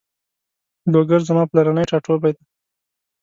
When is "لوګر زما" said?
0.91-1.43